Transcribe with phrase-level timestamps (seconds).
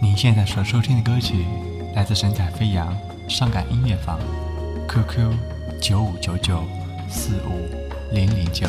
[0.00, 1.44] 您现在所收听的歌曲
[1.94, 2.96] 来自神采飞扬
[3.28, 4.18] 伤感音乐坊
[4.88, 5.32] ，QQ
[5.80, 6.64] 九五九九
[7.10, 7.68] 四五
[8.14, 8.66] 零零九。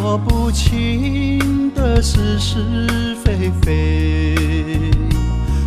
[0.00, 4.34] 说不清的是是非非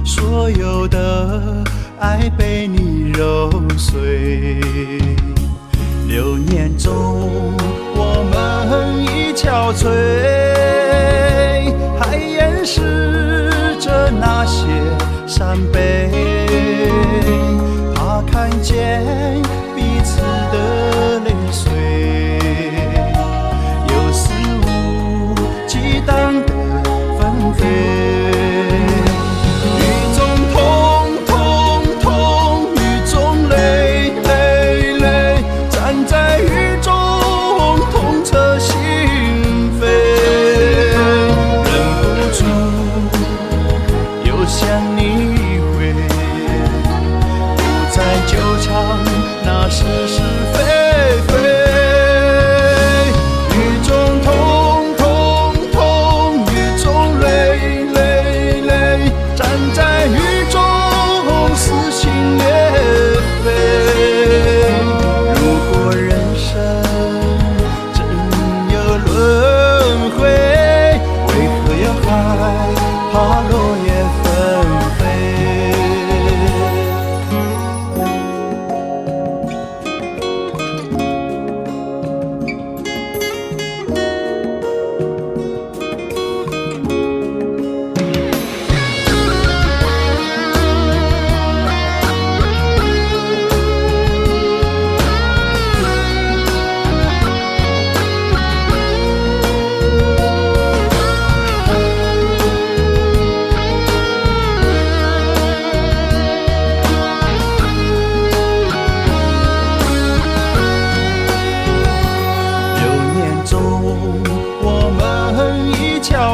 [0.03, 1.63] 所有的
[1.99, 4.59] 爱被你揉碎
[6.07, 7.53] 流年中
[7.95, 9.85] 我们已憔悴
[11.99, 14.65] 还掩饰着那些
[15.27, 16.09] 伤悲。
[17.93, 19.03] 怕看见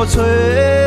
[0.10, 0.79] 吹。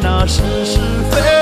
[0.00, 0.78] 那是是
[1.10, 1.33] 非。